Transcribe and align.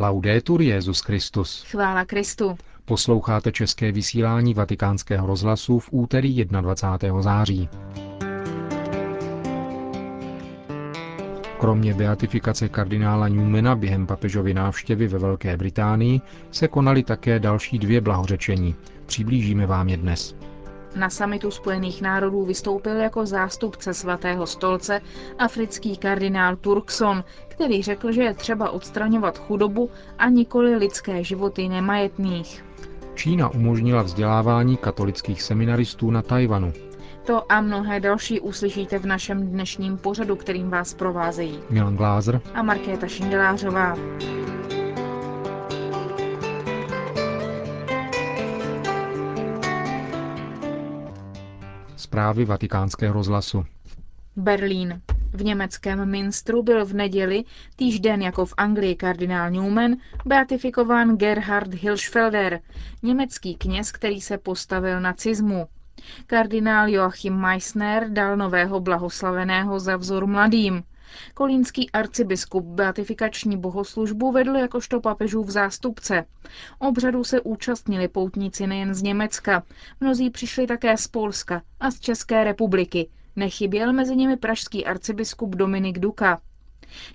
Laudetur 0.00 0.62
Jezus 0.62 1.00
Christus. 1.00 1.64
Chvála 1.70 2.04
Kristu. 2.04 2.58
Posloucháte 2.84 3.52
české 3.52 3.92
vysílání 3.92 4.54
Vatikánského 4.54 5.26
rozhlasu 5.26 5.78
v 5.78 5.88
úterý 5.92 6.44
21. 6.44 7.22
září. 7.22 7.68
Kromě 11.58 11.94
beatifikace 11.94 12.68
kardinála 12.68 13.28
Newmana 13.28 13.74
během 13.74 14.06
papežovy 14.06 14.54
návštěvy 14.54 15.08
ve 15.08 15.18
Velké 15.18 15.56
Británii 15.56 16.20
se 16.50 16.68
konaly 16.68 17.02
také 17.02 17.38
další 17.38 17.78
dvě 17.78 18.00
blahořečení. 18.00 18.74
Přiblížíme 19.06 19.66
vám 19.66 19.88
je 19.88 19.96
dnes. 19.96 20.36
Na 20.96 21.10
samitu 21.10 21.50
Spojených 21.50 22.02
národů 22.02 22.44
vystoupil 22.44 22.96
jako 22.96 23.26
zástupce 23.26 23.94
svatého 23.94 24.46
stolce 24.46 25.00
africký 25.38 25.96
kardinál 25.96 26.56
Turkson, 26.56 27.24
který 27.48 27.82
řekl, 27.82 28.12
že 28.12 28.22
je 28.22 28.34
třeba 28.34 28.70
odstraňovat 28.70 29.38
chudobu 29.38 29.90
a 30.18 30.28
nikoli 30.28 30.76
lidské 30.76 31.24
životy 31.24 31.68
nemajetných. 31.68 32.64
Čína 33.14 33.48
umožnila 33.48 34.02
vzdělávání 34.02 34.76
katolických 34.76 35.42
seminaristů 35.42 36.10
na 36.10 36.22
Tajvanu. 36.22 36.72
To 37.26 37.52
a 37.52 37.60
mnohé 37.60 38.00
další 38.00 38.40
uslyšíte 38.40 38.98
v 38.98 39.06
našem 39.06 39.46
dnešním 39.46 39.98
pořadu, 39.98 40.36
kterým 40.36 40.70
vás 40.70 40.94
provázejí 40.94 41.58
Milan 41.70 41.96
Glázer 41.96 42.40
a 42.54 42.62
Markéta 42.62 43.06
Šindelářová. 43.06 43.96
Zprávy 52.16 52.44
vatikánského 52.44 53.14
rozhlasu. 53.14 53.64
Berlín. 54.36 55.02
V 55.32 55.44
německém 55.44 56.10
Minstru 56.10 56.62
byl 56.62 56.84
v 56.84 56.92
neděli, 56.92 57.44
týžden 57.76 58.22
jako 58.22 58.46
v 58.46 58.54
Anglii 58.56 58.96
kardinál 58.96 59.50
Newman, 59.50 59.96
beatifikován 60.24 61.16
Gerhard 61.16 61.74
Hilschfelder, 61.74 62.60
německý 63.02 63.54
kněz, 63.54 63.92
který 63.92 64.20
se 64.20 64.38
postavil 64.38 65.00
nacizmu. 65.00 65.66
Kardinál 66.26 66.88
Joachim 66.88 67.36
Meissner 67.36 68.10
dal 68.10 68.36
nového 68.36 68.80
blahoslaveného 68.80 69.80
za 69.80 69.96
vzor 69.96 70.26
mladým. 70.26 70.82
Kolínský 71.34 71.90
arcibiskup 71.90 72.64
beatifikační 72.64 73.56
bohoslužbu 73.56 74.32
vedl 74.32 74.56
jakožto 74.56 75.00
papežův 75.00 75.48
zástupce. 75.48 76.24
Obřadu 76.78 77.24
se 77.24 77.40
účastnili 77.40 78.08
poutníci 78.08 78.66
nejen 78.66 78.94
z 78.94 79.02
Německa, 79.02 79.62
mnozí 80.00 80.30
přišli 80.30 80.66
také 80.66 80.96
z 80.96 81.08
Polska 81.08 81.62
a 81.80 81.90
z 81.90 82.00
České 82.00 82.44
republiky. 82.44 83.08
Nechyběl 83.36 83.92
mezi 83.92 84.16
nimi 84.16 84.36
pražský 84.36 84.86
arcibiskup 84.86 85.56
Dominik 85.56 85.98
Duka. 85.98 86.40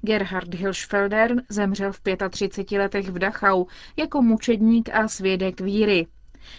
Gerhard 0.02 0.54
Hilschfelder 0.54 1.36
zemřel 1.50 1.94
v 1.94 2.02
35 2.30 2.80
letech 2.80 3.10
v 3.10 3.20
Dachau 3.20 3.66
jako 3.98 4.22
mučedník 4.22 4.90
a 4.94 5.08
svědek 5.08 5.62
víry. 5.62 6.08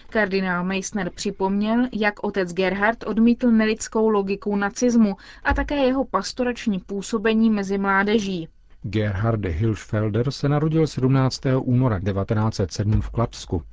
Kardinál 0.09 0.63
Meissner 0.63 1.09
připomněl, 1.09 1.87
jak 1.91 2.23
otec 2.23 2.53
Gerhard 2.53 3.03
odmítl 3.03 3.51
nelidskou 3.51 4.09
logiku 4.09 4.55
nacismu 4.55 5.15
a 5.43 5.53
také 5.53 5.75
jeho 5.75 6.05
pastorační 6.05 6.79
působení 6.79 7.49
mezi 7.49 7.77
mládeží. 7.77 8.47
Gerhard 8.81 9.45
Hilschfelder 9.45 10.31
se 10.31 10.49
narodil 10.49 10.87
17. 10.87 11.41
února 11.61 11.99
1907 11.99 13.01
v 13.01 13.09
Klapsku. 13.09 13.63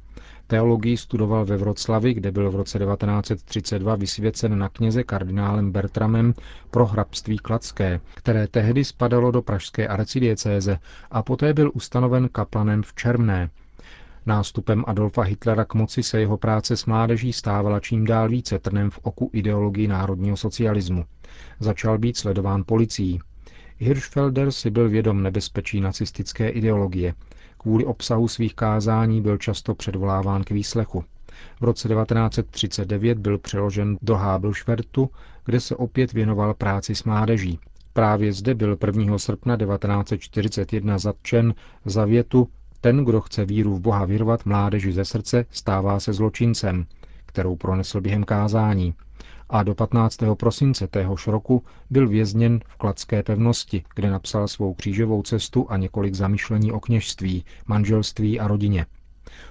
Teologii 0.47 0.97
studoval 0.97 1.45
ve 1.45 1.57
Vroclavi, 1.57 2.15
kde 2.15 2.31
byl 2.31 2.51
v 2.51 2.57
roce 2.57 2.79
1932 2.79 3.95
vysvěcen 3.97 4.59
na 4.59 4.69
kněze 4.69 5.03
kardinálem 5.03 5.73
Bertramem 5.73 6.35
pro 6.71 6.87
hrabství 6.87 7.39
Kladské, 7.39 8.01
které 8.15 8.49
tehdy 8.49 8.85
spadalo 8.85 9.31
do 9.31 9.43
pražské 9.43 9.89
arcidiecéze 9.89 10.79
a 11.11 11.23
poté 11.23 11.55
byl 11.55 11.71
ustanoven 11.75 12.29
kaplanem 12.29 12.83
v 12.83 12.95
Čermné, 12.95 13.51
Nástupem 14.31 14.85
Adolfa 14.87 15.23
Hitlera 15.23 15.65
k 15.65 15.75
moci 15.75 16.03
se 16.03 16.21
jeho 16.21 16.37
práce 16.37 16.77
s 16.77 16.87
mládeží 16.87 17.33
stávala 17.33 17.81
čím 17.81 18.05
dál 18.05 18.29
více 18.29 18.59
trnem 18.59 18.91
v 18.91 18.99
oku 19.03 19.31
ideologii 19.33 19.89
národního 19.89 20.37
socialismu. 20.37 21.05
Začal 21.61 21.99
být 21.99 22.17
sledován 22.17 22.65
policií. 22.67 23.21
Hirschfelder 23.79 24.53
si 24.53 24.71
byl 24.71 24.89
vědom 24.89 25.23
nebezpečí 25.23 25.81
nacistické 25.81 26.49
ideologie. 26.49 27.15
Kvůli 27.59 27.85
obsahu 27.85 28.29
svých 28.29 28.55
kázání 28.55 29.21
byl 29.21 29.39
často 29.39 29.75
předvoláván 29.75 30.45
k 30.45 30.51
výslechu. 30.51 31.05
V 31.61 31.65
roce 31.65 31.89
1939 31.89 33.19
byl 33.19 33.39
přeložen 33.39 33.99
do 34.03 34.17
Hábelšvertu, 34.17 35.11
kde 35.45 35.61
se 35.61 35.77
opět 35.77 36.13
věnoval 36.13 36.55
práci 36.55 36.95
s 36.95 37.05
mládeží. 37.05 37.59
Právě 37.93 38.33
zde 38.33 38.55
byl 38.55 38.79
1. 38.87 39.19
srpna 39.19 39.57
1941 39.57 40.99
zatčen 40.99 41.55
za 41.85 42.05
větu 42.05 42.49
ten, 42.81 43.05
kdo 43.05 43.21
chce 43.21 43.45
víru 43.45 43.75
v 43.75 43.81
Boha 43.81 44.05
vyrvat 44.05 44.47
mládeži 44.47 44.93
ze 44.93 45.05
srdce, 45.05 45.47
stává 45.51 46.01
se 46.01 46.13
zločincem, 46.13 46.87
kterou 47.27 47.57
pronesl 47.57 48.01
během 48.01 48.25
kázání. 48.25 48.95
A 49.49 49.63
do 49.63 49.75
15. 49.75 50.19
prosince 50.39 50.87
téhož 50.89 51.27
roku 51.27 51.65
byl 51.91 52.09
vězněn 52.09 52.61
v 52.69 52.77
Kladské 52.77 53.23
pevnosti, 53.23 53.85
kde 53.95 54.11
napsal 54.11 54.49
svou 54.49 54.75
křížovou 54.75 55.23
cestu 55.23 55.67
a 55.71 55.77
několik 55.77 56.15
zamyšlení 56.15 56.73
o 56.73 56.81
kněžství, 56.81 57.45
manželství 57.67 58.41
a 58.41 58.49
rodině. 58.49 58.87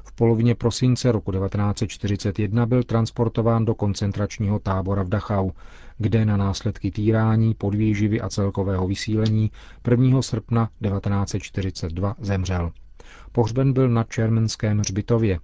V 0.04 0.12
polovině 0.12 0.56
prosince 0.56 1.12
roku 1.12 1.32
1941 1.32 2.66
byl 2.66 2.84
transportován 2.84 3.66
do 3.66 3.76
koncentračního 3.76 4.60
tábora 4.60 5.04
v 5.04 5.10
Dachau, 5.10 5.50
kde 5.98 6.26
na 6.26 6.38
následky 6.38 6.92
týrání, 6.92 7.54
podvýživy 7.54 8.22
a 8.22 8.30
celkového 8.30 8.88
vysílení 8.88 9.52
1. 9.92 10.22
srpna 10.22 10.70
1942 10.82 12.16
zemřel. 12.20 12.72
Pohřben 13.32 13.74
byl 13.74 13.90
na 13.90 14.04
Čermenském 14.04 14.80
hřbitově. 14.80 15.40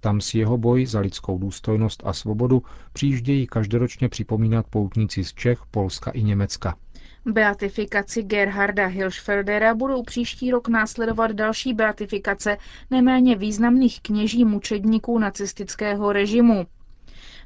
Tam 0.00 0.20
si 0.20 0.38
jeho 0.38 0.58
boj 0.58 0.86
za 0.86 1.00
lidskou 1.00 1.38
důstojnost 1.38 2.02
a 2.06 2.12
svobodu 2.12 2.62
přijíždějí 2.92 3.46
každoročně 3.46 4.08
připomínat 4.08 4.66
poutníci 4.70 5.24
z 5.24 5.34
Čech, 5.34 5.58
Polska 5.70 6.10
i 6.10 6.22
Německa. 6.22 6.76
Beatifikaci 7.26 8.22
Gerharda 8.22 8.86
Hilschfeldera 8.86 9.74
budou 9.74 10.02
příští 10.02 10.50
rok 10.50 10.68
následovat 10.68 11.32
další 11.32 11.74
beatifikace 11.74 12.56
neméně 12.90 13.36
významných 13.36 14.00
kněží 14.00 14.44
mučedníků 14.44 15.18
nacistického 15.18 16.12
režimu. 16.12 16.66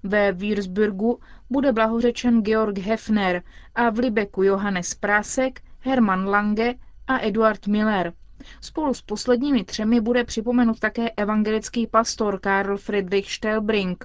Ve 0.03 0.33
Würzburgu 0.33 1.19
bude 1.51 1.73
blahořečen 1.73 2.43
Georg 2.43 2.79
Hefner 2.79 3.43
a 3.75 3.91
v 3.91 3.99
Libeku 3.99 4.43
Johannes 4.43 4.95
Prásek, 4.95 5.61
Hermann 5.81 6.29
Lange 6.29 6.75
a 7.07 7.19
Eduard 7.19 7.67
Miller. 7.67 8.13
Spolu 8.61 8.95
s 8.95 9.03
posledními 9.03 9.65
třemi 9.65 10.01
bude 10.01 10.25
připomenut 10.25 10.79
také 10.81 11.11
evangelický 11.11 11.87
pastor 11.87 12.41
Karl 12.41 12.77
Friedrich 12.79 13.33
Stelbrink. 13.33 14.05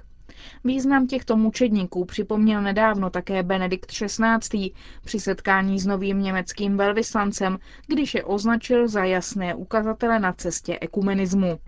Význam 0.64 1.06
těchto 1.06 1.36
mučedníků 1.36 2.04
připomněl 2.04 2.62
nedávno 2.62 3.10
také 3.10 3.42
Benedikt 3.42 3.86
XVI. 3.92 4.70
při 5.04 5.20
setkání 5.20 5.80
s 5.80 5.86
novým 5.86 6.22
německým 6.22 6.76
velvyslancem, 6.76 7.58
když 7.86 8.14
je 8.14 8.24
označil 8.24 8.88
za 8.88 9.04
jasné 9.04 9.54
ukazatele 9.54 10.18
na 10.18 10.32
cestě 10.32 10.78
ekumenismu. 10.80 11.58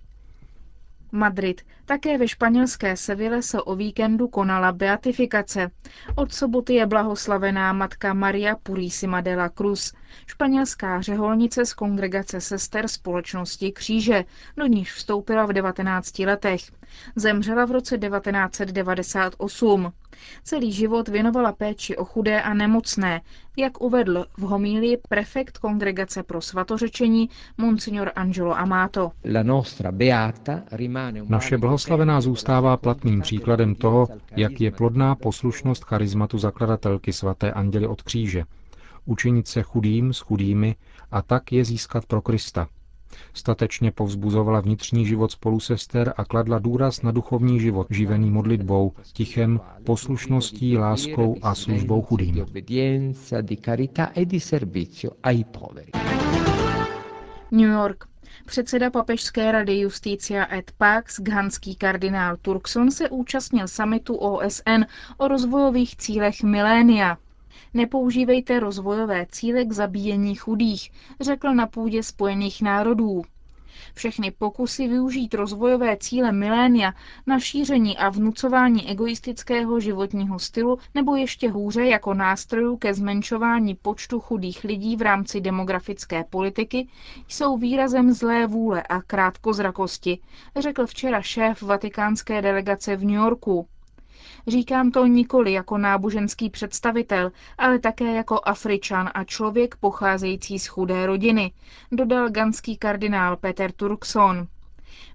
Madrid. 1.12 1.62
Také 1.84 2.18
ve 2.18 2.28
španělské 2.28 2.96
Seville 2.96 3.42
se 3.42 3.62
o 3.62 3.76
víkendu 3.76 4.28
konala 4.28 4.72
beatifikace. 4.72 5.70
Od 6.14 6.34
soboty 6.34 6.74
je 6.74 6.86
blahoslavená 6.86 7.72
matka 7.72 8.14
Maria 8.14 8.56
Purísima 8.62 9.20
de 9.20 9.36
la 9.36 9.48
Cruz, 9.48 9.92
španělská 10.26 11.00
řeholnice 11.00 11.66
z 11.66 11.74
kongregace 11.74 12.40
sester 12.40 12.88
společnosti 12.88 13.72
Kříže, 13.72 14.24
do 14.56 14.66
níž 14.66 14.92
vstoupila 14.92 15.46
v 15.46 15.52
19 15.52 16.18
letech. 16.18 16.60
Zemřela 17.16 17.64
v 17.64 17.70
roce 17.70 17.98
1998. 17.98 19.92
Celý 20.44 20.72
život 20.72 21.08
věnovala 21.08 21.52
péči 21.52 21.96
o 21.96 22.04
chudé 22.04 22.42
a 22.42 22.54
nemocné, 22.54 23.20
jak 23.56 23.80
uvedl 23.82 24.26
v 24.36 24.40
homílii 24.42 24.96
prefekt 25.08 25.58
Kongregace 25.58 26.22
pro 26.22 26.40
svatořečení 26.40 27.28
Monsignor 27.58 28.12
Angelo 28.16 28.58
Amato. 28.58 29.10
Naše 31.28 31.58
blahoslavená 31.58 32.20
zůstává 32.20 32.76
platným 32.76 33.20
příkladem 33.20 33.74
toho, 33.74 34.08
jak 34.36 34.60
je 34.60 34.70
plodná 34.70 35.14
poslušnost 35.14 35.84
charizmatu 35.84 36.38
zakladatelky 36.38 37.12
svaté 37.12 37.52
Anděly 37.52 37.86
od 37.86 38.02
kříže. 38.02 38.44
Učinit 39.04 39.48
se 39.48 39.62
chudým 39.62 40.12
s 40.12 40.20
chudými 40.20 40.76
a 41.10 41.22
tak 41.22 41.52
je 41.52 41.64
získat 41.64 42.06
pro 42.06 42.22
Krista, 42.22 42.68
Statečně 43.34 43.90
povzbuzovala 43.90 44.60
vnitřní 44.60 45.06
život 45.06 45.32
spolusester 45.32 46.14
a 46.16 46.24
kladla 46.24 46.58
důraz 46.58 47.02
na 47.02 47.10
duchovní 47.10 47.60
život, 47.60 47.86
živený 47.90 48.30
modlitbou, 48.30 48.92
tichem, 49.12 49.60
poslušností, 49.84 50.78
láskou 50.78 51.36
a 51.42 51.54
službou 51.54 52.02
chudým. 52.02 52.46
New 57.50 57.70
York. 57.70 58.04
Předseda 58.46 58.90
papežské 58.90 59.52
rady 59.52 59.78
Justícia 59.78 60.54
et 60.54 60.72
Pax, 60.78 61.20
ghanský 61.20 61.76
kardinál 61.76 62.36
Turkson, 62.36 62.90
se 62.90 63.10
účastnil 63.10 63.68
samitu 63.68 64.14
OSN 64.14 64.84
o 65.16 65.28
rozvojových 65.28 65.96
cílech 65.96 66.42
milénia. 66.42 67.18
Nepoužívejte 67.74 68.60
rozvojové 68.60 69.26
cíle 69.30 69.64
k 69.64 69.72
zabíjení 69.72 70.34
chudých, 70.34 70.90
řekl 71.20 71.54
na 71.54 71.66
půdě 71.66 72.02
Spojených 72.02 72.62
národů. 72.62 73.22
Všechny 73.94 74.30
pokusy 74.30 74.88
využít 74.88 75.34
rozvojové 75.34 75.96
cíle 75.96 76.32
milénia 76.32 76.92
na 77.26 77.38
šíření 77.40 77.98
a 77.98 78.08
vnucování 78.08 78.90
egoistického 78.90 79.80
životního 79.80 80.38
stylu 80.38 80.78
nebo 80.94 81.16
ještě 81.16 81.50
hůře 81.50 81.84
jako 81.86 82.14
nástrojů 82.14 82.76
ke 82.76 82.94
zmenšování 82.94 83.74
počtu 83.74 84.20
chudých 84.20 84.64
lidí 84.64 84.96
v 84.96 85.02
rámci 85.02 85.40
demografické 85.40 86.24
politiky 86.24 86.88
jsou 87.28 87.56
výrazem 87.56 88.12
zlé 88.12 88.46
vůle 88.46 88.82
a 88.82 89.02
krátkozrakosti, 89.02 90.18
řekl 90.56 90.86
včera 90.86 91.22
šéf 91.22 91.62
vatikánské 91.62 92.42
delegace 92.42 92.96
v 92.96 93.04
New 93.04 93.14
Yorku. 93.14 93.66
Říkám 94.46 94.90
to 94.90 95.06
nikoli 95.06 95.52
jako 95.52 95.78
náboženský 95.78 96.50
představitel, 96.50 97.32
ale 97.58 97.78
také 97.78 98.14
jako 98.14 98.40
Afričan 98.44 99.10
a 99.14 99.24
člověk 99.24 99.76
pocházející 99.76 100.58
z 100.58 100.66
chudé 100.66 101.06
rodiny, 101.06 101.52
dodal 101.92 102.30
ganský 102.30 102.76
kardinál 102.76 103.36
Peter 103.36 103.72
Turkson. 103.72 104.46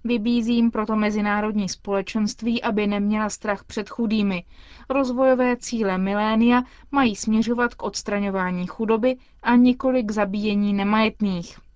Vybízím 0.03 0.71
proto 0.71 0.95
mezinárodní 0.95 1.69
společenství, 1.69 2.63
aby 2.63 2.88
neměla 2.88 3.29
strach 3.29 3.63
před 3.63 3.89
chudými. 3.89 4.44
Rozvojové 4.89 5.57
cíle 5.57 5.97
milénia 5.97 6.63
mají 6.91 7.15
směřovat 7.15 7.75
k 7.75 7.83
odstraňování 7.83 8.68
chudoby 8.68 9.18
a 9.44 9.56
nikoli 9.56 10.03
k 10.03 10.12
zabíjení 10.12 10.74
nemajetných. 10.74 11.66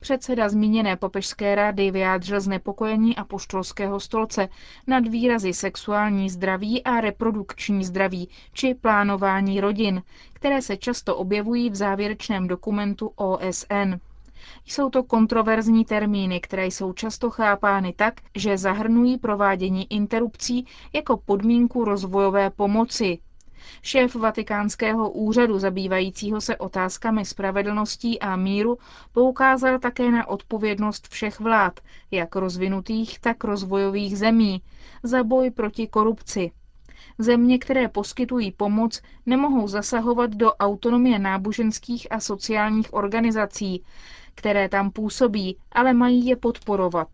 Předseda 0.00 0.48
zmíněné 0.48 0.96
papežské 0.96 1.54
rady 1.54 1.90
vyjádřil 1.90 2.40
znepokojení 2.40 3.14
poštolského 3.30 4.00
stolce 4.00 4.48
nad 4.86 5.08
výrazy 5.08 5.52
sexuální 5.54 6.30
zdraví 6.30 6.84
a 6.84 7.00
reprodukční 7.00 7.84
zdraví 7.84 8.28
či 8.52 8.74
plánování 8.74 9.60
rodin, 9.60 10.02
které 10.32 10.62
se 10.62 10.76
často 10.76 11.16
objevují 11.16 11.70
v 11.70 11.74
závěrečném 11.74 12.48
dokumentu 12.48 13.12
OSN. 13.16 13.94
Jsou 14.66 14.90
to 14.90 15.02
kontroverzní 15.02 15.84
termíny, 15.84 16.40
které 16.40 16.66
jsou 16.66 16.92
často 16.92 17.30
chápány 17.30 17.92
tak, 17.92 18.20
že 18.36 18.58
zahrnují 18.58 19.18
provádění 19.18 19.92
interrupcí 19.92 20.66
jako 20.92 21.16
podmínku 21.16 21.84
rozvojové 21.84 22.50
pomoci, 22.50 23.18
Šéf 23.82 24.14
vatikánského 24.14 25.10
úřadu 25.10 25.58
zabývajícího 25.58 26.40
se 26.40 26.56
otázkami 26.56 27.24
spravedlností 27.24 28.20
a 28.20 28.36
míru 28.36 28.78
poukázal 29.12 29.78
také 29.78 30.10
na 30.10 30.28
odpovědnost 30.28 31.08
všech 31.08 31.40
vlád, 31.40 31.80
jak 32.10 32.36
rozvinutých, 32.36 33.18
tak 33.20 33.44
rozvojových 33.44 34.18
zemí, 34.18 34.62
za 35.02 35.24
boj 35.24 35.50
proti 35.50 35.86
korupci. 35.86 36.50
Země, 37.18 37.58
které 37.58 37.88
poskytují 37.88 38.52
pomoc, 38.52 39.02
nemohou 39.26 39.68
zasahovat 39.68 40.30
do 40.30 40.52
autonomie 40.54 41.18
náboženských 41.18 42.06
a 42.12 42.20
sociálních 42.20 42.94
organizací, 42.94 43.84
které 44.34 44.68
tam 44.68 44.90
působí, 44.90 45.56
ale 45.72 45.92
mají 45.92 46.26
je 46.26 46.36
podporovat. 46.36 47.08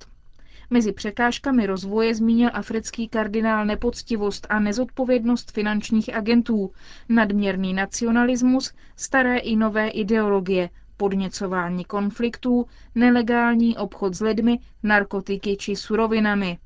Mezi 0.71 0.93
překážkami 0.93 1.67
rozvoje 1.67 2.15
zmínil 2.15 2.51
africký 2.53 3.09
kardinál 3.09 3.67
nepoctivost 3.67 4.47
a 4.51 4.61
nezodpovědnost 4.61 5.53
finančních 5.53 6.15
agentů, 6.15 6.71
nadměrný 7.09 7.75
nacionalismus, 7.75 8.73
staré 8.97 9.39
i 9.39 9.57
nové 9.57 9.89
ideologie, 9.89 10.71
podněcování 10.97 11.85
konfliktů, 11.85 12.67
nelegální 12.95 13.77
obchod 13.77 14.15
s 14.15 14.21
lidmi, 14.21 14.59
narkotiky 14.83 15.57
či 15.57 15.77
surovinami. 15.77 16.59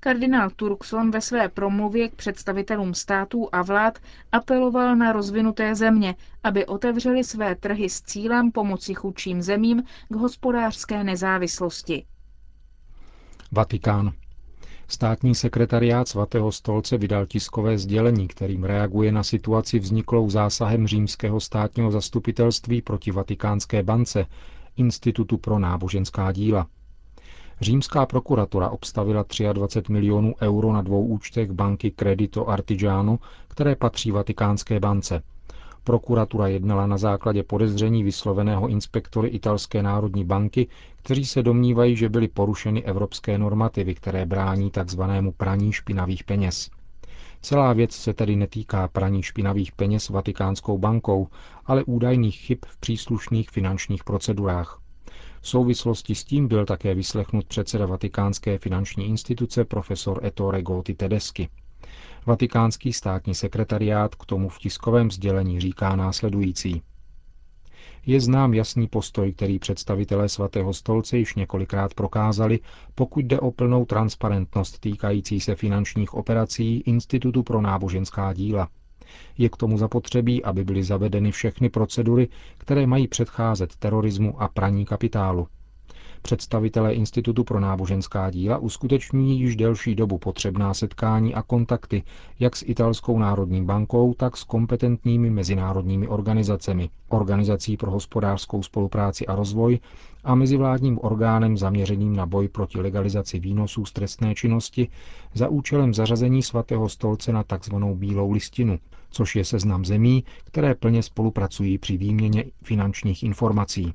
Kardinál 0.00 0.50
Turkson 0.50 1.10
ve 1.10 1.20
své 1.20 1.48
promluvě 1.48 2.08
k 2.08 2.14
představitelům 2.14 2.94
států 2.94 3.48
a 3.52 3.62
vlád 3.62 3.98
apeloval 4.32 4.96
na 4.96 5.12
rozvinuté 5.12 5.74
země, 5.74 6.14
aby 6.44 6.66
otevřeli 6.66 7.24
své 7.24 7.54
trhy 7.54 7.88
s 7.88 8.02
cílem 8.02 8.52
pomoci 8.52 8.94
chudším 8.94 9.42
zemím 9.42 9.82
k 10.08 10.14
hospodářské 10.16 11.04
nezávislosti. 11.04 12.06
Vatikán. 13.56 14.12
Státní 14.88 15.34
sekretariát 15.34 16.08
svatého 16.08 16.52
stolce 16.52 16.98
vydal 16.98 17.26
tiskové 17.26 17.78
sdělení, 17.78 18.28
kterým 18.28 18.64
reaguje 18.64 19.12
na 19.12 19.22
situaci 19.22 19.78
vzniklou 19.78 20.30
zásahem 20.30 20.86
římského 20.86 21.40
státního 21.40 21.90
zastupitelství 21.90 22.82
proti 22.82 23.10
Vatikánské 23.10 23.82
bance, 23.82 24.26
Institutu 24.76 25.38
pro 25.38 25.58
náboženská 25.58 26.32
díla. 26.32 26.66
Římská 27.60 28.06
prokuratura 28.06 28.70
obstavila 28.70 29.24
23 29.52 29.92
milionů 29.92 30.34
euro 30.42 30.72
na 30.72 30.82
dvou 30.82 31.06
účtech 31.06 31.50
banky 31.52 31.90
Credito 31.90 32.48
Artigiano, 32.48 33.18
které 33.48 33.76
patří 33.76 34.10
Vatikánské 34.10 34.80
bance– 34.80 35.22
Prokuratura 35.86 36.48
jednala 36.48 36.86
na 36.86 36.98
základě 36.98 37.42
podezření 37.42 38.02
vysloveného 38.04 38.68
inspektory 38.68 39.28
italské 39.28 39.82
národní 39.82 40.24
banky, 40.24 40.68
kteří 40.96 41.26
se 41.26 41.42
domnívají, 41.42 41.96
že 41.96 42.08
byly 42.08 42.28
porušeny 42.28 42.84
evropské 42.84 43.38
normativy, 43.38 43.94
které 43.94 44.26
brání 44.26 44.70
tzv. 44.70 45.02
praní 45.36 45.72
špinavých 45.72 46.24
peněz. 46.24 46.70
Celá 47.42 47.72
věc 47.72 47.92
se 47.92 48.14
tedy 48.14 48.36
netýká 48.36 48.88
praní 48.88 49.22
špinavých 49.22 49.72
peněz 49.72 50.08
Vatikánskou 50.08 50.78
bankou, 50.78 51.28
ale 51.66 51.84
údajných 51.84 52.36
chyb 52.36 52.58
v 52.66 52.76
příslušných 52.80 53.50
finančních 53.50 54.04
procedurách. 54.04 54.80
V 55.40 55.48
souvislosti 55.48 56.14
s 56.14 56.24
tím 56.24 56.48
byl 56.48 56.66
také 56.66 56.94
vyslechnut 56.94 57.44
předseda 57.46 57.86
Vatikánské 57.86 58.58
finanční 58.58 59.06
instituce 59.06 59.64
profesor 59.64 60.24
Ettore 60.26 60.62
Goti 60.62 60.94
Tedeschi. 60.94 61.48
Vatikánský 62.26 62.92
státní 62.92 63.34
sekretariát 63.34 64.14
k 64.14 64.26
tomu 64.26 64.48
v 64.48 64.58
tiskovém 64.58 65.10
sdělení 65.10 65.60
říká 65.60 65.96
následující. 65.96 66.82
Je 68.06 68.20
znám 68.20 68.54
jasný 68.54 68.88
postoj, 68.88 69.32
který 69.32 69.58
představitelé 69.58 70.28
svatého 70.28 70.74
stolce 70.74 71.18
již 71.18 71.34
několikrát 71.34 71.94
prokázali, 71.94 72.60
pokud 72.94 73.24
jde 73.24 73.40
o 73.40 73.50
plnou 73.50 73.84
transparentnost 73.84 74.78
týkající 74.80 75.40
se 75.40 75.54
finančních 75.54 76.14
operací 76.14 76.76
Institutu 76.80 77.42
pro 77.42 77.60
náboženská 77.60 78.32
díla. 78.32 78.68
Je 79.38 79.48
k 79.48 79.56
tomu 79.56 79.78
zapotřebí, 79.78 80.44
aby 80.44 80.64
byly 80.64 80.82
zavedeny 80.84 81.32
všechny 81.32 81.68
procedury, 81.70 82.28
které 82.58 82.86
mají 82.86 83.08
předcházet 83.08 83.76
terorismu 83.76 84.42
a 84.42 84.48
praní 84.48 84.84
kapitálu. 84.84 85.48
Představitelé 86.26 86.94
Institutu 86.94 87.44
pro 87.44 87.60
náboženská 87.60 88.30
díla 88.30 88.58
uskutečňují 88.58 89.38
již 89.40 89.56
delší 89.56 89.94
dobu 89.94 90.18
potřebná 90.18 90.74
setkání 90.74 91.34
a 91.34 91.42
kontakty 91.42 92.02
jak 92.40 92.56
s 92.56 92.64
italskou 92.66 93.18
národní 93.18 93.64
bankou, 93.64 94.14
tak 94.14 94.36
s 94.36 94.44
kompetentními 94.44 95.30
mezinárodními 95.30 96.08
organizacemi, 96.08 96.90
Organizací 97.08 97.76
pro 97.76 97.90
hospodářskou 97.90 98.62
spolupráci 98.62 99.26
a 99.26 99.34
rozvoj 99.34 99.78
a 100.24 100.34
mezivládním 100.34 100.98
orgánem 101.02 101.56
zaměřeným 101.56 102.16
na 102.16 102.26
boj 102.26 102.48
proti 102.48 102.80
legalizaci 102.80 103.38
výnosů 103.38 103.84
z 103.84 103.92
trestné 103.92 104.34
činnosti 104.34 104.88
za 105.34 105.48
účelem 105.48 105.94
zařazení 105.94 106.42
svatého 106.42 106.88
stolce 106.88 107.32
na 107.32 107.42
tzv. 107.42 107.74
bílou 107.94 108.30
listinu, 108.32 108.78
což 109.10 109.36
je 109.36 109.44
seznam 109.44 109.84
zemí, 109.84 110.24
které 110.44 110.74
plně 110.74 111.02
spolupracují 111.02 111.78
při 111.78 111.96
výměně 111.96 112.44
finančních 112.62 113.22
informací. 113.22 113.94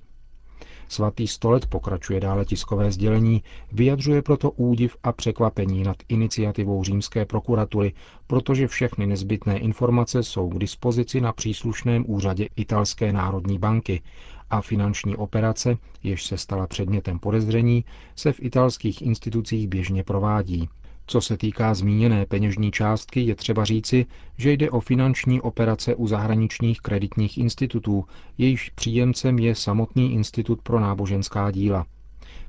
Svatý 0.91 1.27
stolec 1.27 1.65
pokračuje 1.65 2.19
dále 2.19 2.45
tiskové 2.45 2.91
sdělení, 2.91 3.43
vyjadřuje 3.71 4.21
proto 4.21 4.51
údiv 4.51 4.97
a 5.03 5.11
překvapení 5.11 5.83
nad 5.83 5.97
iniciativou 6.09 6.83
římské 6.83 7.25
prokuratury, 7.25 7.93
protože 8.27 8.67
všechny 8.67 9.07
nezbytné 9.07 9.57
informace 9.59 10.23
jsou 10.23 10.49
k 10.49 10.57
dispozici 10.59 11.21
na 11.21 11.33
příslušném 11.33 12.05
úřadě 12.07 12.47
Italské 12.55 13.13
národní 13.13 13.57
banky 13.59 14.01
a 14.49 14.61
finanční 14.61 15.15
operace, 15.15 15.77
jež 16.03 16.25
se 16.25 16.37
stala 16.37 16.67
předmětem 16.67 17.19
podezření, 17.19 17.85
se 18.15 18.31
v 18.33 18.39
italských 18.43 19.01
institucích 19.01 19.67
běžně 19.67 20.03
provádí. 20.03 20.69
Co 21.11 21.21
se 21.21 21.37
týká 21.37 21.73
zmíněné 21.73 22.25
peněžní 22.25 22.71
částky, 22.71 23.21
je 23.21 23.35
třeba 23.35 23.65
říci, 23.65 24.05
že 24.37 24.51
jde 24.51 24.69
o 24.69 24.79
finanční 24.79 25.41
operace 25.41 25.95
u 25.95 26.07
zahraničních 26.07 26.81
kreditních 26.81 27.37
institutů, 27.37 28.05
jejichž 28.37 28.69
příjemcem 28.69 29.39
je 29.39 29.55
samotný 29.55 30.13
Institut 30.13 30.61
pro 30.61 30.79
náboženská 30.79 31.51
díla. 31.51 31.85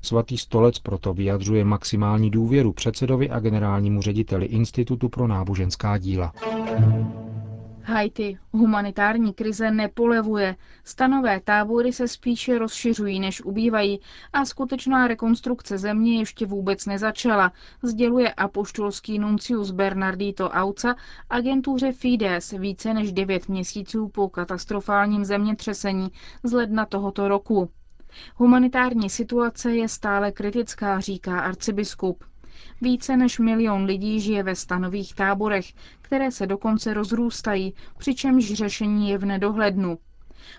Svatý 0.03 0.39
stolec 0.39 0.79
proto 0.79 1.15
vyjadřuje 1.15 1.65
maximální 1.65 2.31
důvěru 2.31 2.73
předsedovi 2.73 3.31
a 3.31 3.39
generálnímu 3.41 4.03
řediteli 4.03 4.47
Institutu 4.47 5.09
pro 5.09 5.27
náboženská 5.27 5.99
díla. 5.99 6.33
Haiti. 7.85 8.39
Humanitární 8.53 9.33
krize 9.33 9.71
nepolevuje. 9.71 10.57
Stanové 10.85 11.41
tábory 11.41 11.93
se 11.93 12.09
spíše 12.09 12.59
rozšiřují, 12.59 13.21
než 13.21 13.45
ubývají 13.45 14.01
a 14.33 14.45
skutečná 14.45 15.09
rekonstrukce 15.09 15.79
země 15.79 16.19
ještě 16.19 16.47
vůbec 16.47 16.87
nezačala, 16.87 17.53
sděluje 17.83 18.33
apoštolský 18.33 19.19
nuncius 19.19 19.71
Bernardito 19.71 20.51
Auca 20.51 20.95
agentuře 21.31 21.93
Fides 21.93 22.51
více 22.51 22.95
než 22.95 23.13
devět 23.13 23.49
měsíců 23.49 24.09
po 24.09 24.29
katastrofálním 24.29 25.25
zemětřesení 25.25 26.09
z 26.43 26.53
ledna 26.53 26.87
tohoto 26.87 27.29
roku. 27.29 27.71
Humanitární 28.37 29.11
situace 29.11 29.73
je 29.77 29.89
stále 29.89 30.33
kritická, 30.33 31.01
říká 31.01 31.41
arcibiskup. 31.41 32.25
Více 32.83 33.17
než 33.17 33.39
milion 33.39 33.85
lidí 33.85 34.21
žije 34.21 34.43
ve 34.43 34.55
stanových 34.55 35.15
táborech, 35.15 35.67
které 36.03 36.31
se 36.31 36.47
dokonce 36.47 36.95
rozrůstají, 36.95 37.75
přičemž 37.99 38.53
řešení 38.53 39.11
je 39.11 39.19
v 39.19 39.25
nedohlednu. 39.25 39.99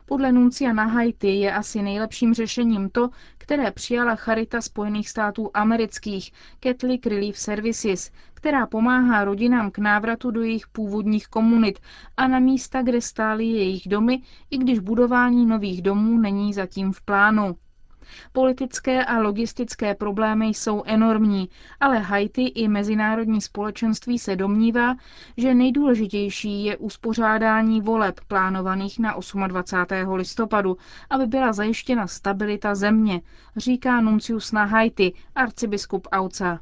Podle 0.05 0.31
Nuncia 0.31 0.73
na 0.73 0.83
Haiti 0.83 1.27
je 1.27 1.53
asi 1.53 1.81
nejlepším 1.81 2.33
řešením 2.33 2.89
to, 2.89 3.09
které 3.37 3.71
přijala 3.71 4.15
Charita 4.15 4.61
Spojených 4.61 5.09
států 5.09 5.51
amerických 5.53 6.31
Catholic 6.59 7.05
Relief 7.05 7.37
Services, 7.37 8.11
která 8.33 8.67
pomáhá 8.67 9.23
rodinám 9.23 9.71
k 9.71 9.77
návratu 9.77 10.31
do 10.31 10.41
jejich 10.41 10.67
původních 10.67 11.27
komunit 11.27 11.79
a 12.17 12.27
na 12.27 12.39
místa, 12.39 12.81
kde 12.81 13.01
stály 13.01 13.45
jejich 13.45 13.87
domy, 13.87 14.21
i 14.51 14.57
když 14.57 14.79
budování 14.79 15.45
nových 15.45 15.81
domů 15.81 16.17
není 16.17 16.53
zatím 16.53 16.91
v 16.93 17.01
plánu. 17.01 17.55
Politické 18.31 19.05
a 19.05 19.19
logistické 19.19 19.95
problémy 19.95 20.45
jsou 20.45 20.83
enormní, 20.85 21.49
ale 21.79 21.99
Haiti 21.99 22.41
i 22.47 22.67
mezinárodní 22.67 23.41
společenství 23.41 24.19
se 24.19 24.35
domnívá, 24.35 24.95
že 25.37 25.53
nejdůležitější 25.55 26.65
je 26.65 26.77
uspořádání 26.77 27.81
voleb 27.81 28.19
plánovaných 28.27 28.99
na 28.99 29.15
28. 29.47 30.13
listopadu, 30.13 30.77
aby 31.09 31.25
byla 31.27 31.53
zajištěna 31.53 32.07
stabilita 32.07 32.75
země, 32.75 33.21
říká 33.57 34.01
Nuncius 34.01 34.51
na 34.51 34.63
Haiti, 34.65 35.13
arcibiskup 35.35 36.07
Auca. 36.11 36.59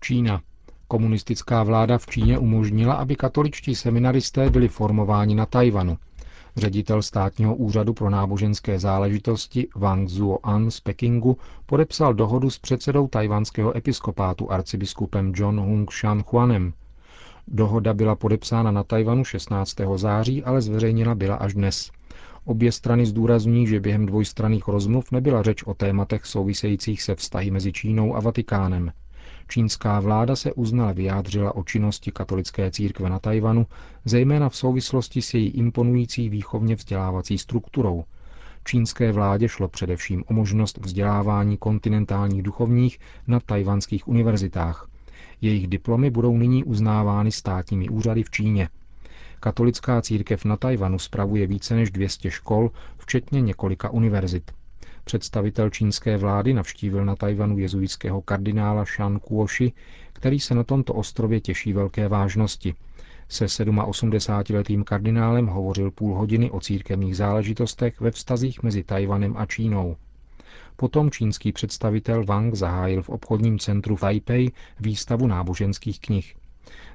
Čína. 0.00 0.40
Komunistická 0.88 1.62
vláda 1.62 1.98
v 1.98 2.06
Číně 2.06 2.38
umožnila, 2.38 2.94
aby 2.94 3.16
katoličtí 3.16 3.74
seminaristé 3.74 4.50
byli 4.50 4.68
formováni 4.68 5.34
na 5.34 5.46
Tajvanu. 5.46 5.98
Ředitel 6.60 7.02
státního 7.02 7.54
úřadu 7.54 7.94
pro 7.94 8.10
náboženské 8.10 8.78
záležitosti 8.78 9.68
Wang 9.76 10.08
Zuoan 10.08 10.70
z 10.70 10.80
Pekingu 10.80 11.36
podepsal 11.66 12.14
dohodu 12.14 12.50
s 12.50 12.58
předsedou 12.58 13.08
tajvanského 13.08 13.76
episkopátu 13.76 14.52
arcibiskupem 14.52 15.32
John 15.36 15.60
Hung 15.60 15.92
Shan 15.92 16.24
Huanem. 16.28 16.72
Dohoda 17.48 17.94
byla 17.94 18.14
podepsána 18.14 18.70
na 18.70 18.84
Tajvanu 18.84 19.24
16. 19.24 19.76
září, 19.96 20.44
ale 20.44 20.62
zveřejněna 20.62 21.14
byla 21.14 21.34
až 21.34 21.54
dnes. 21.54 21.90
Obě 22.44 22.72
strany 22.72 23.06
zdůrazní, 23.06 23.66
že 23.66 23.80
během 23.80 24.06
dvojstranných 24.06 24.68
rozmluv 24.68 25.12
nebyla 25.12 25.42
řeč 25.42 25.62
o 25.62 25.74
tématech 25.74 26.26
souvisejících 26.26 27.02
se 27.02 27.14
vztahy 27.14 27.50
mezi 27.50 27.72
Čínou 27.72 28.16
a 28.16 28.20
Vatikánem. 28.20 28.92
Čínská 29.50 30.00
vláda 30.00 30.36
se 30.36 30.52
uznala 30.52 30.92
vyjádřila 30.92 31.54
o 31.54 31.64
činnosti 31.64 32.10
katolické 32.12 32.70
církve 32.70 33.10
na 33.10 33.18
Tajvanu, 33.18 33.66
zejména 34.04 34.48
v 34.48 34.56
souvislosti 34.56 35.22
s 35.22 35.34
její 35.34 35.48
imponující 35.48 36.28
výchovně 36.28 36.76
vzdělávací 36.76 37.38
strukturou. 37.38 38.04
Čínské 38.64 39.12
vládě 39.12 39.48
šlo 39.48 39.68
především 39.68 40.24
o 40.26 40.32
možnost 40.32 40.78
vzdělávání 40.78 41.56
kontinentálních 41.56 42.42
duchovních 42.42 42.98
na 43.26 43.40
tajvanských 43.40 44.08
univerzitách. 44.08 44.88
Jejich 45.40 45.66
diplomy 45.66 46.10
budou 46.10 46.36
nyní 46.36 46.64
uznávány 46.64 47.32
státními 47.32 47.88
úřady 47.88 48.22
v 48.22 48.30
Číně. 48.30 48.68
Katolická 49.40 50.02
církev 50.02 50.44
na 50.44 50.56
Tajvanu 50.56 50.98
spravuje 50.98 51.46
více 51.46 51.74
než 51.74 51.90
200 51.90 52.30
škol, 52.30 52.70
včetně 52.98 53.40
několika 53.40 53.90
univerzit. 53.90 54.52
Představitel 55.04 55.70
čínské 55.70 56.16
vlády 56.16 56.54
navštívil 56.54 57.04
na 57.04 57.16
Tajvanu 57.16 57.58
jezuitského 57.58 58.22
kardinála 58.22 58.84
Shan 58.84 59.18
Kuoshi, 59.18 59.72
který 60.12 60.40
se 60.40 60.54
na 60.54 60.64
tomto 60.64 60.94
ostrově 60.94 61.40
těší 61.40 61.72
velké 61.72 62.08
vážnosti. 62.08 62.74
Se 63.28 63.44
87-letým 63.46 64.84
kardinálem 64.84 65.46
hovořil 65.46 65.90
půl 65.90 66.14
hodiny 66.14 66.50
o 66.50 66.60
církevních 66.60 67.16
záležitostech 67.16 68.00
ve 68.00 68.10
vztazích 68.10 68.62
mezi 68.62 68.82
Tajvanem 68.84 69.34
a 69.36 69.46
Čínou. 69.46 69.96
Potom 70.76 71.10
čínský 71.10 71.52
představitel 71.52 72.24
Wang 72.24 72.54
zahájil 72.54 73.02
v 73.02 73.08
obchodním 73.08 73.58
centru 73.58 73.96
Taipei 73.96 74.50
výstavu 74.80 75.26
náboženských 75.26 76.00
knih. 76.00 76.36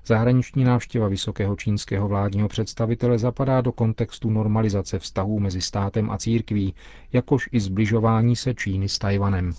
Zahraniční 0.05 0.63
návštěva 0.63 1.07
vysokého 1.07 1.55
čínského 1.55 2.07
vládního 2.07 2.48
představitele 2.48 3.19
zapadá 3.19 3.62
do 3.62 3.72
kontextu 3.72 4.29
normalizace 4.29 5.00
vztahů 5.00 5.39
mezi 5.39 5.62
státem 5.62 6.12
a 6.12 6.17
církví, 6.17 6.75
jakož 7.13 7.50
i 7.51 7.60
zbližování 7.60 8.36
se 8.36 8.53
Číny 8.53 8.89
s 8.89 8.98
Tajvanem. 9.00 9.53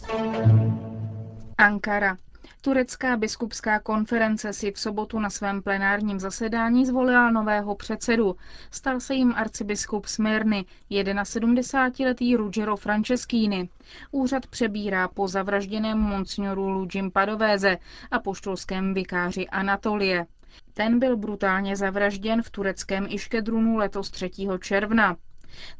Ankara. 1.59 2.17
Turecká 2.61 3.17
biskupská 3.17 3.81
konference 3.81 4.53
si 4.53 4.73
v 4.73 4.79
sobotu 4.79 5.19
na 5.19 5.31
svém 5.31 5.63
plenárním 5.63 6.21
zasedání 6.21 6.87
zvolila 6.87 7.31
nového 7.31 7.75
předsedu. 7.75 8.37
Stal 8.71 9.01
se 9.01 9.15
jim 9.15 9.35
arcibiskup 9.37 10.07
Smyrny, 10.07 10.65
71-letý 10.91 12.37
Ruggero 12.37 12.77
Franceschini. 12.77 13.69
Úřad 14.11 14.47
přebírá 14.47 15.09
po 15.09 15.29
zavražděném 15.29 15.99
monsignoru 15.99 16.69
Lugim 16.69 17.11
Padovéze 17.11 17.79
a 18.11 18.19
poštolském 18.19 18.95
vikáři 18.95 19.49
Anatolie. 19.49 20.27
Ten 20.75 20.99
byl 20.99 21.17
brutálně 21.17 21.77
zavražděn 21.77 22.43
v 22.43 22.51
tureckém 22.51 23.07
Iškedrunu 23.09 23.77
letos 23.77 24.11
3. 24.11 24.31
června. 24.61 25.17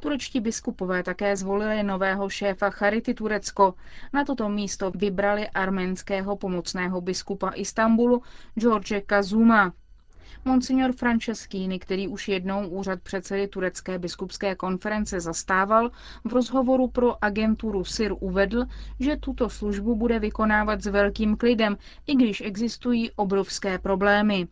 Turečtí 0.01 0.41
biskupové 0.41 1.03
také 1.03 1.37
zvolili 1.37 1.83
nového 1.83 2.29
šéfa 2.29 2.71
Charity 2.71 3.15
Turecko. 3.15 3.75
Na 4.13 4.25
toto 4.25 4.49
místo 4.49 4.91
vybrali 4.91 5.49
arménského 5.49 6.37
pomocného 6.37 7.01
biskupa 7.01 7.51
Istanbulu 7.51 8.23
George 8.59 9.01
Kazuma. 9.07 9.73
Monsignor 10.45 10.93
Franceschini, 10.93 11.79
který 11.79 12.09
už 12.09 12.29
jednou 12.29 12.69
úřad 12.69 13.03
předsedy 13.03 13.49
turecké 13.49 13.99
biskupské 13.99 14.55
konference 14.55 15.21
zastával, 15.21 15.91
v 16.25 16.33
rozhovoru 16.33 16.89
pro 16.89 17.25
agenturu 17.25 17.85
SIR 17.85 18.15
uvedl, 18.21 18.65
že 19.01 19.17
tuto 19.17 19.49
službu 19.51 19.97
bude 19.97 20.19
vykonávat 20.19 20.83
s 20.83 20.87
velkým 20.87 21.37
klidem, 21.37 21.77
i 22.07 22.15
když 22.15 22.41
existují 22.41 23.11
obrovské 23.17 23.79
problémy. 23.79 24.49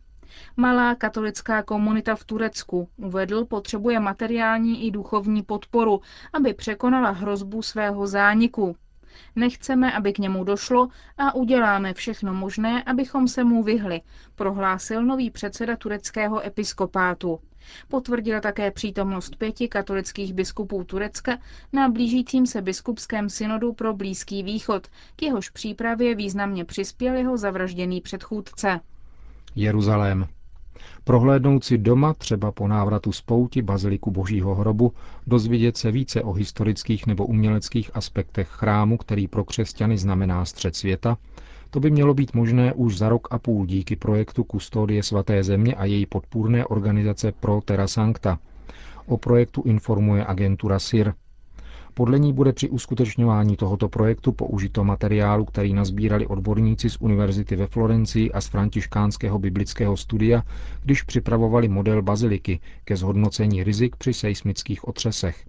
Malá 0.57 0.95
katolická 0.95 1.63
komunita 1.63 2.15
v 2.15 2.23
Turecku, 2.23 2.89
uvedl, 2.97 3.45
potřebuje 3.45 3.99
materiální 3.99 4.87
i 4.87 4.91
duchovní 4.91 5.43
podporu, 5.43 6.01
aby 6.33 6.53
překonala 6.53 7.09
hrozbu 7.09 7.61
svého 7.61 8.07
zániku. 8.07 8.75
Nechceme, 9.35 9.91
aby 9.91 10.13
k 10.13 10.19
němu 10.19 10.43
došlo 10.43 10.87
a 11.17 11.35
uděláme 11.35 11.93
všechno 11.93 12.33
možné, 12.33 12.83
abychom 12.83 13.27
se 13.27 13.43
mu 13.43 13.63
vyhli, 13.63 14.01
prohlásil 14.35 15.05
nový 15.05 15.31
předseda 15.31 15.75
tureckého 15.77 16.45
episkopátu. 16.45 17.39
Potvrdil 17.87 18.41
také 18.41 18.71
přítomnost 18.71 19.35
pěti 19.35 19.67
katolických 19.67 20.33
biskupů 20.33 20.83
Turecka 20.83 21.37
na 21.73 21.89
blížícím 21.89 22.45
se 22.47 22.61
biskupském 22.61 23.29
synodu 23.29 23.73
pro 23.73 23.93
Blízký 23.93 24.43
východ, 24.43 24.87
k 25.15 25.21
jehož 25.23 25.49
přípravě 25.49 26.15
významně 26.15 26.65
přispěl 26.65 27.15
jeho 27.15 27.37
zavražděný 27.37 28.01
předchůdce. 28.01 28.79
Jeruzalém. 29.55 30.27
Prohlédnout 31.03 31.63
si 31.63 31.77
doma, 31.77 32.13
třeba 32.13 32.51
po 32.51 32.67
návratu 32.67 33.11
z 33.11 33.21
pouti 33.21 33.61
Baziliku 33.61 34.11
Božího 34.11 34.55
hrobu, 34.55 34.93
dozvědět 35.27 35.77
se 35.77 35.91
více 35.91 36.23
o 36.23 36.33
historických 36.33 37.07
nebo 37.07 37.25
uměleckých 37.25 37.91
aspektech 37.93 38.47
chrámu, 38.47 38.97
který 38.97 39.27
pro 39.27 39.43
křesťany 39.45 39.97
znamená 39.97 40.45
střed 40.45 40.75
světa, 40.75 41.17
to 41.69 41.79
by 41.79 41.91
mělo 41.91 42.13
být 42.13 42.33
možné 42.33 42.73
už 42.73 42.97
za 42.97 43.09
rok 43.09 43.27
a 43.31 43.39
půl 43.39 43.65
díky 43.65 43.95
projektu 43.95 44.43
Kustodie 44.43 45.03
svaté 45.03 45.43
země 45.43 45.75
a 45.75 45.85
její 45.85 46.05
podpůrné 46.05 46.65
organizace 46.65 47.31
Pro 47.31 47.61
Terra 47.65 47.87
Sancta. 47.87 48.39
O 49.07 49.17
projektu 49.17 49.61
informuje 49.65 50.25
agentura 50.25 50.79
SIR. 50.79 51.13
Podle 51.97 52.19
ní 52.19 52.33
bude 52.33 52.53
při 52.53 52.69
uskutečňování 52.69 53.55
tohoto 53.55 53.89
projektu 53.89 54.31
použito 54.31 54.83
materiálu, 54.83 55.45
který 55.45 55.73
nazbírali 55.73 56.27
odborníci 56.27 56.89
z 56.89 56.97
univerzity 56.99 57.55
ve 57.55 57.67
Florencii 57.67 58.31
a 58.31 58.41
z 58.41 58.47
františkánského 58.47 59.39
biblického 59.39 59.97
studia, 59.97 60.43
když 60.83 61.03
připravovali 61.03 61.67
model 61.67 62.01
baziliky 62.01 62.59
ke 62.83 62.95
zhodnocení 62.97 63.63
rizik 63.63 63.95
při 63.95 64.13
seismických 64.13 64.87
otřesech. 64.87 65.45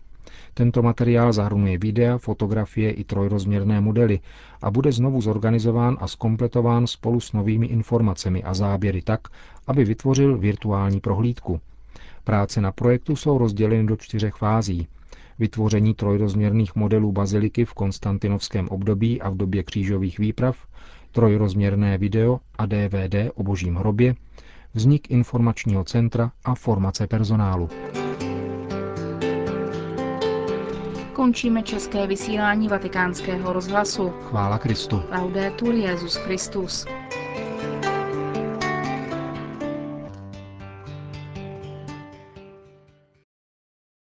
Tento 0.54 0.82
materiál 0.82 1.32
zahrnuje 1.32 1.78
videa, 1.78 2.18
fotografie 2.18 2.90
i 2.90 3.04
trojrozměrné 3.04 3.80
modely 3.80 4.20
a 4.62 4.70
bude 4.70 4.92
znovu 4.92 5.20
zorganizován 5.20 5.96
a 6.00 6.08
skompletován 6.08 6.86
spolu 6.86 7.20
s 7.20 7.32
novými 7.32 7.66
informacemi 7.66 8.42
a 8.42 8.54
záběry 8.54 9.02
tak, 9.02 9.20
aby 9.66 9.84
vytvořil 9.84 10.38
virtuální 10.38 11.00
prohlídku. 11.00 11.60
Práce 12.24 12.60
na 12.60 12.72
projektu 12.72 13.16
jsou 13.16 13.38
rozděleny 13.38 13.86
do 13.86 13.96
čtyřech 13.96 14.34
fází 14.34 14.88
vytvoření 15.38 15.94
trojrozměrných 15.94 16.76
modelů 16.76 17.12
baziliky 17.12 17.64
v 17.64 17.74
konstantinovském 17.74 18.68
období 18.68 19.22
a 19.22 19.30
v 19.30 19.36
době 19.36 19.62
křížových 19.62 20.18
výprav, 20.18 20.56
trojrozměrné 21.12 21.98
video 21.98 22.40
a 22.58 22.66
DVD 22.66 23.14
o 23.34 23.42
božím 23.42 23.74
hrobě, 23.74 24.14
vznik 24.74 25.10
informačního 25.10 25.84
centra 25.84 26.32
a 26.44 26.54
formace 26.54 27.06
personálu. 27.06 27.68
Končíme 31.12 31.62
české 31.62 32.06
vysílání 32.06 32.68
vatikánského 32.68 33.52
rozhlasu. 33.52 34.08
Chvála 34.08 34.58
Kristu. 34.58 35.02
Laudetur 35.12 35.74
Jezus 35.74 36.16
Christus. 36.16 36.86